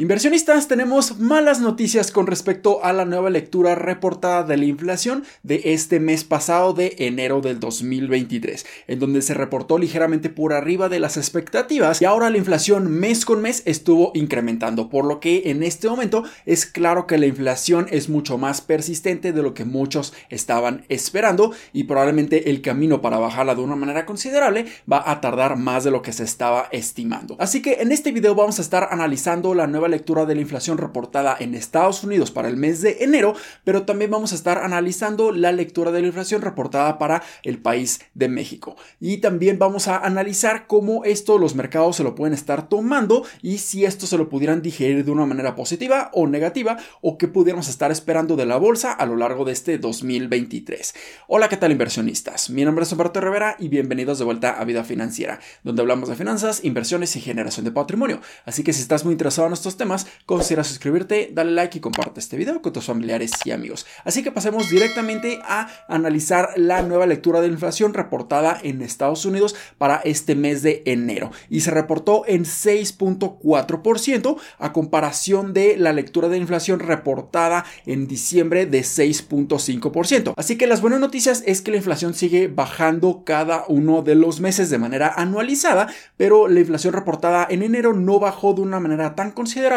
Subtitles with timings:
[0.00, 5.60] Inversionistas, tenemos malas noticias con respecto a la nueva lectura reportada de la inflación de
[5.64, 11.00] este mes pasado de enero del 2023, en donde se reportó ligeramente por arriba de
[11.00, 15.64] las expectativas y ahora la inflación mes con mes estuvo incrementando, por lo que en
[15.64, 20.14] este momento es claro que la inflación es mucho más persistente de lo que muchos
[20.28, 25.56] estaban esperando y probablemente el camino para bajarla de una manera considerable va a tardar
[25.56, 27.34] más de lo que se estaba estimando.
[27.40, 30.78] Así que en este video vamos a estar analizando la nueva lectura de la inflación
[30.78, 33.34] reportada en Estados Unidos para el mes de enero,
[33.64, 38.00] pero también vamos a estar analizando la lectura de la inflación reportada para el país
[38.14, 38.76] de México.
[39.00, 43.58] Y también vamos a analizar cómo esto los mercados se lo pueden estar tomando y
[43.58, 47.68] si esto se lo pudieran digerir de una manera positiva o negativa o qué pudiéramos
[47.68, 50.94] estar esperando de la bolsa a lo largo de este 2023.
[51.26, 52.50] Hola, ¿qué tal inversionistas?
[52.50, 56.16] Mi nombre es Humberto Rivera y bienvenidos de vuelta a Vida Financiera, donde hablamos de
[56.16, 58.20] finanzas, inversiones y generación de patrimonio.
[58.44, 62.20] Así que si estás muy interesado en estos temas, considera suscribirte, dale like y comparte
[62.20, 63.86] este video con tus familiares y amigos.
[64.04, 69.54] Así que pasemos directamente a analizar la nueva lectura de inflación reportada en Estados Unidos
[69.78, 76.28] para este mes de enero y se reportó en 6.4% a comparación de la lectura
[76.28, 80.34] de inflación reportada en diciembre de 6.5%.
[80.36, 84.40] Así que las buenas noticias es que la inflación sigue bajando cada uno de los
[84.40, 89.14] meses de manera anualizada, pero la inflación reportada en enero no bajó de una manera
[89.14, 89.67] tan considerable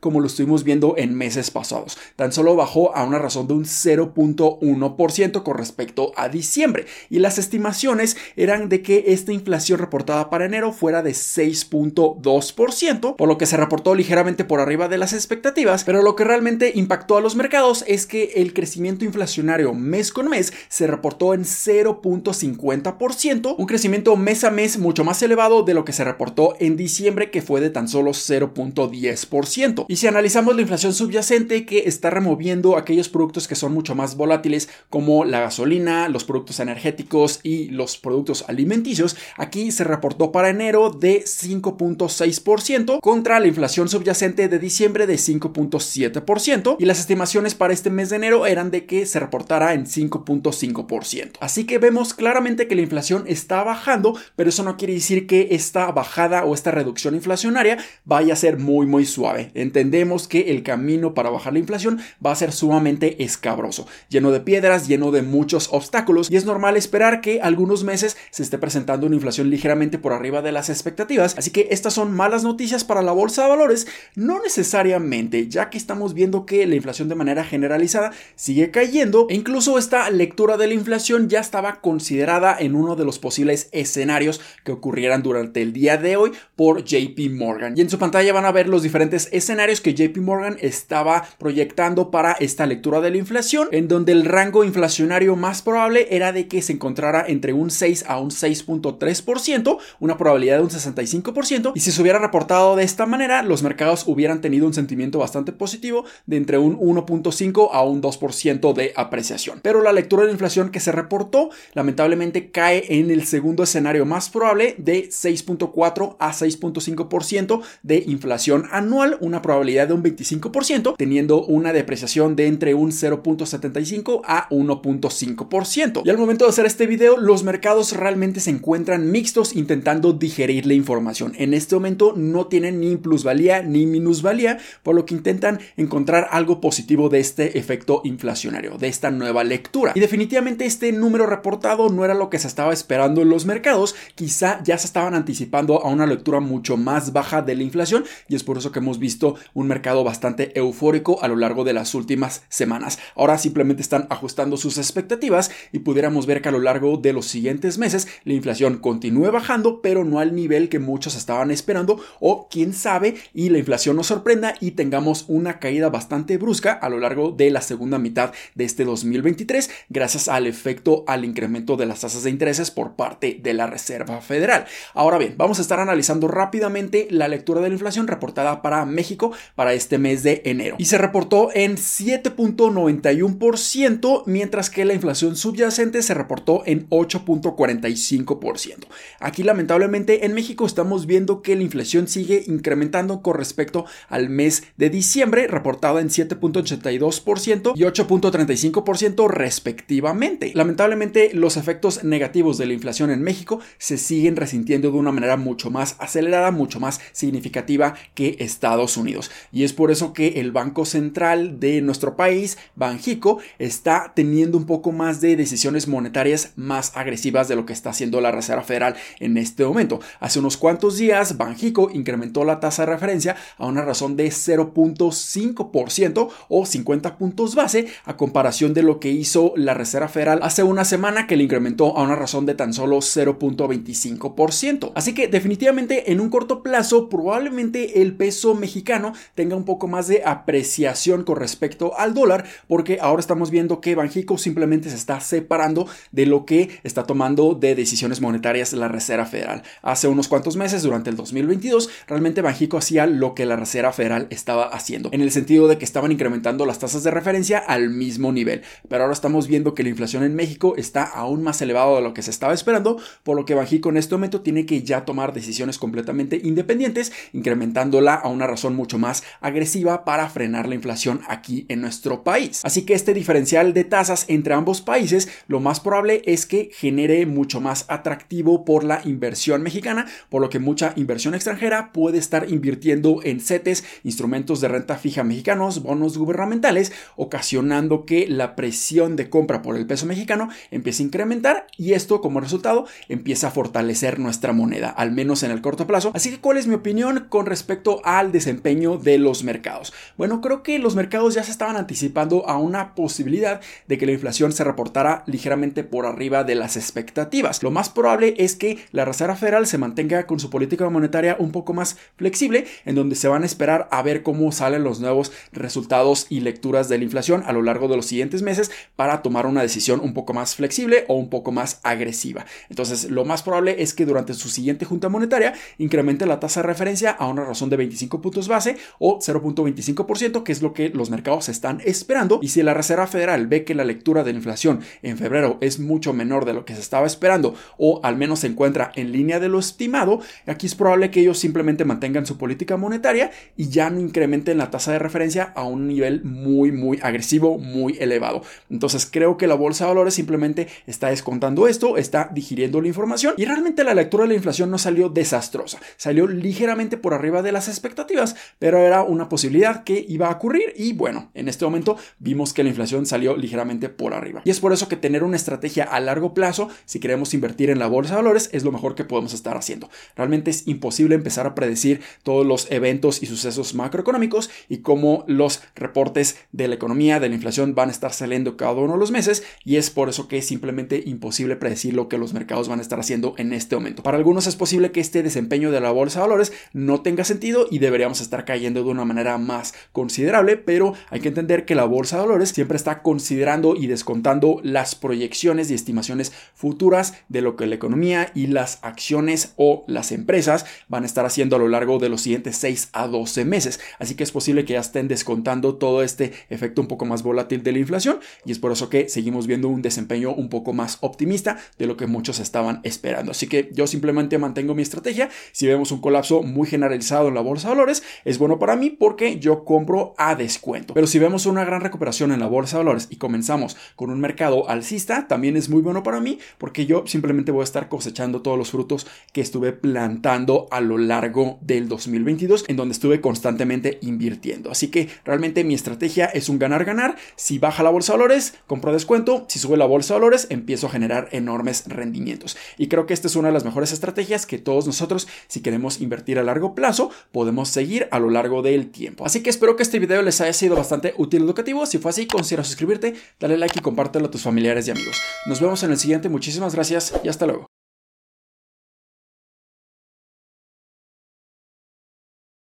[0.00, 1.98] como lo estuvimos viendo en meses pasados.
[2.16, 6.86] Tan solo bajó a una razón de un 0.1% con respecto a diciembre.
[7.08, 13.28] Y las estimaciones eran de que esta inflación reportada para enero fuera de 6.2%, por
[13.28, 17.16] lo que se reportó ligeramente por arriba de las expectativas, pero lo que realmente impactó
[17.16, 23.54] a los mercados es que el crecimiento inflacionario mes con mes se reportó en 0.50%,
[23.56, 27.30] un crecimiento mes a mes mucho más elevado de lo que se reportó en diciembre
[27.30, 29.39] que fue de tan solo 0.10%.
[29.88, 34.16] Y si analizamos la inflación subyacente que está removiendo aquellos productos que son mucho más
[34.16, 40.50] volátiles como la gasolina, los productos energéticos y los productos alimenticios, aquí se reportó para
[40.50, 47.72] enero de 5.6% contra la inflación subyacente de diciembre de 5.7% y las estimaciones para
[47.72, 51.32] este mes de enero eran de que se reportara en 5.5%.
[51.40, 55.48] Así que vemos claramente que la inflación está bajando, pero eso no quiere decir que
[55.52, 59.29] esta bajada o esta reducción inflacionaria vaya a ser muy muy suave.
[59.38, 64.40] Entendemos que el camino para bajar la inflación va a ser sumamente escabroso, lleno de
[64.40, 69.06] piedras, lleno de muchos obstáculos y es normal esperar que algunos meses se esté presentando
[69.06, 71.34] una inflación ligeramente por arriba de las expectativas.
[71.38, 75.78] Así que estas son malas noticias para la bolsa de valores, no necesariamente, ya que
[75.78, 80.66] estamos viendo que la inflación de manera generalizada sigue cayendo e incluso esta lectura de
[80.66, 85.72] la inflación ya estaba considerada en uno de los posibles escenarios que ocurrieran durante el
[85.72, 87.74] día de hoy por JP Morgan.
[87.76, 92.10] Y en su pantalla van a ver los diferentes escenarios que JP Morgan estaba proyectando
[92.10, 96.48] para esta lectura de la inflación, en donde el rango inflacionario más probable era de
[96.48, 101.80] que se encontrara entre un 6 a un 6.3%, una probabilidad de un 65%, y
[101.80, 106.04] si se hubiera reportado de esta manera, los mercados hubieran tenido un sentimiento bastante positivo
[106.26, 109.60] de entre un 1.5 a un 2% de apreciación.
[109.62, 114.04] Pero la lectura de la inflación que se reportó lamentablemente cae en el segundo escenario
[114.04, 121.44] más probable de 6.4 a 6.5% de inflación anual, una probabilidad de un 25%, teniendo
[121.44, 126.02] una depreciación de entre un 0.75 a 1.5%.
[126.04, 130.66] Y al momento de hacer este video, los mercados realmente se encuentran mixtos intentando digerir
[130.66, 131.32] la información.
[131.36, 136.60] En este momento no tienen ni plusvalía ni minusvalía, por lo que intentan encontrar algo
[136.60, 139.92] positivo de este efecto inflacionario, de esta nueva lectura.
[139.94, 143.94] Y definitivamente este número reportado no era lo que se estaba esperando en los mercados,
[144.14, 148.34] quizá ya se estaban anticipando a una lectura mucho más baja de la inflación y
[148.34, 151.94] es por eso que hemos visto un mercado bastante eufórico a lo largo de las
[151.94, 152.98] últimas semanas.
[153.14, 157.26] Ahora simplemente están ajustando sus expectativas y pudiéramos ver que a lo largo de los
[157.26, 162.48] siguientes meses la inflación continúe bajando, pero no al nivel que muchos estaban esperando o
[162.50, 166.98] quién sabe y la inflación nos sorprenda y tengamos una caída bastante brusca a lo
[166.98, 172.00] largo de la segunda mitad de este 2023 gracias al efecto al incremento de las
[172.00, 174.64] tasas de intereses por parte de la Reserva Federal.
[174.94, 179.32] Ahora bien, vamos a estar analizando rápidamente la lectura de la inflación reportada para México
[179.54, 180.76] para este mes de enero.
[180.78, 188.86] Y se reportó en 7.91%, mientras que la inflación subyacente se reportó en 8.45%.
[189.20, 194.64] Aquí lamentablemente en México estamos viendo que la inflación sigue incrementando con respecto al mes
[194.76, 200.52] de diciembre, reportada en 7.82% y 8.35% respectivamente.
[200.54, 205.36] Lamentablemente los efectos negativos de la inflación en México se siguen resintiendo de una manera
[205.36, 209.32] mucho más acelerada, mucho más significativa que esta Estados Unidos.
[209.50, 214.64] Y es por eso que el Banco Central de nuestro país, Banjico, está teniendo un
[214.64, 218.94] poco más de decisiones monetarias más agresivas de lo que está haciendo la Reserva Federal
[219.18, 219.98] en este momento.
[220.20, 226.28] Hace unos cuantos días, Banjico incrementó la tasa de referencia a una razón de 0.5%
[226.48, 230.84] o 50 puntos base a comparación de lo que hizo la Reserva Federal hace una
[230.84, 234.92] semana que le incrementó a una razón de tan solo 0.25%.
[234.94, 240.06] Así que definitivamente en un corto plazo probablemente el peso mexicano tenga un poco más
[240.08, 245.20] de apreciación con respecto al dólar porque ahora estamos viendo que Banjico simplemente se está
[245.20, 249.62] separando de lo que está tomando de decisiones monetarias la Reserva Federal.
[249.82, 254.26] Hace unos cuantos meses, durante el 2022, realmente Banjico hacía lo que la Reserva Federal
[254.30, 258.32] estaba haciendo, en el sentido de que estaban incrementando las tasas de referencia al mismo
[258.32, 258.62] nivel.
[258.88, 262.14] Pero ahora estamos viendo que la inflación en México está aún más elevada de lo
[262.14, 265.32] que se estaba esperando, por lo que Banjico en este momento tiene que ya tomar
[265.32, 271.66] decisiones completamente independientes, incrementándola a una razón mucho más agresiva para frenar la inflación aquí
[271.68, 272.60] en nuestro país.
[272.64, 277.26] Así que este diferencial de tasas entre ambos países, lo más probable es que genere
[277.26, 282.50] mucho más atractivo por la inversión mexicana, por lo que mucha inversión extranjera puede estar
[282.50, 289.30] invirtiendo en CETES, instrumentos de renta fija mexicanos, bonos gubernamentales, ocasionando que la presión de
[289.30, 294.18] compra por el peso mexicano empiece a incrementar y esto como resultado empieza a fortalecer
[294.18, 296.10] nuestra moneda, al menos en el corto plazo.
[296.14, 299.92] Así que, ¿cuál es mi opinión con respecto al desempeño de los mercados?
[300.16, 304.12] Bueno, creo que los mercados ya se estaban anticipando a una posibilidad de que la
[304.12, 307.62] inflación se reportara ligeramente por arriba de las expectativas.
[307.62, 311.52] Lo más probable es que la Reserva Federal se mantenga con su política monetaria un
[311.52, 315.32] poco más flexible, en donde se van a esperar a ver cómo salen los nuevos
[315.52, 319.46] resultados y lecturas de la inflación a lo largo de los siguientes meses para tomar
[319.46, 322.46] una decisión un poco más flexible o un poco más agresiva.
[322.68, 326.68] Entonces, lo más probable es que durante su siguiente junta monetaria incremente la tasa de
[326.68, 331.10] referencia a una razón de 25 puntos base o 0.25%, que es lo que los
[331.10, 332.40] mercados están esperando.
[332.42, 335.78] Y si la Reserva Federal ve que la lectura de la inflación en febrero es
[335.78, 339.40] mucho menor de lo que se estaba esperando o al menos se encuentra en línea
[339.40, 343.90] de lo estimado, aquí es probable que ellos simplemente mantengan su política monetaria y ya
[343.90, 348.42] no incrementen la tasa de referencia a un nivel muy, muy agresivo, muy elevado.
[348.70, 353.34] Entonces creo que la bolsa de valores simplemente está descontando esto, está digiriendo la información
[353.36, 357.52] y realmente la lectura de la inflación no salió desastrosa, salió ligeramente por arriba de
[357.52, 358.09] las expectativas,
[358.58, 362.62] pero era una posibilidad que iba a ocurrir y bueno, en este momento vimos que
[362.62, 364.42] la inflación salió ligeramente por arriba.
[364.44, 367.78] Y es por eso que tener una estrategia a largo plazo, si queremos invertir en
[367.78, 369.90] la bolsa de valores, es lo mejor que podemos estar haciendo.
[370.16, 375.62] Realmente es imposible empezar a predecir todos los eventos y sucesos macroeconómicos y cómo los
[375.74, 379.10] reportes de la economía, de la inflación van a estar saliendo cada uno de los
[379.10, 382.78] meses y es por eso que es simplemente imposible predecir lo que los mercados van
[382.78, 384.02] a estar haciendo en este momento.
[384.02, 387.66] Para algunos es posible que este desempeño de la bolsa de valores no tenga sentido
[387.70, 391.84] y deberíamos estar cayendo de una manera más considerable, pero hay que entender que la
[391.84, 397.56] bolsa de valores siempre está considerando y descontando las proyecciones y estimaciones futuras de lo
[397.56, 401.68] que la economía y las acciones o las empresas van a estar haciendo a lo
[401.68, 403.80] largo de los siguientes 6 a 12 meses.
[403.98, 407.62] Así que es posible que ya estén descontando todo este efecto un poco más volátil
[407.62, 410.96] de la inflación y es por eso que seguimos viendo un desempeño un poco más
[411.02, 413.32] optimista de lo que muchos estaban esperando.
[413.32, 415.28] Así que yo simplemente mantengo mi estrategia.
[415.52, 417.89] Si vemos un colapso muy generalizado en la bolsa de valores,
[418.24, 420.94] es bueno para mí porque yo compro a descuento.
[420.94, 424.20] Pero si vemos una gran recuperación en la bolsa de valores y comenzamos con un
[424.20, 428.42] mercado alcista, también es muy bueno para mí porque yo simplemente voy a estar cosechando
[428.42, 433.98] todos los frutos que estuve plantando a lo largo del 2022 en donde estuve constantemente
[434.02, 434.70] invirtiendo.
[434.70, 437.16] Así que realmente mi estrategia es un ganar-ganar.
[437.36, 439.46] Si baja la bolsa de valores, compro descuento.
[439.48, 442.56] Si sube la bolsa de valores, empiezo a generar enormes rendimientos.
[442.78, 446.00] Y creo que esta es una de las mejores estrategias que todos nosotros, si queremos
[446.00, 449.24] invertir a largo plazo, podemos seguir a lo largo del tiempo.
[449.24, 451.86] Así que espero que este video les haya sido bastante útil y educativo.
[451.86, 455.16] Si fue así, considera suscribirte, dale like y compártelo a tus familiares y amigos.
[455.46, 456.28] Nos vemos en el siguiente.
[456.28, 457.79] Muchísimas gracias y hasta luego.